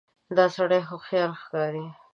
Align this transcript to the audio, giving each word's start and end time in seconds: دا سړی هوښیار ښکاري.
دا 0.37 0.45
سړی 0.55 0.81
هوښیار 0.89 1.29
ښکاري. 1.41 1.85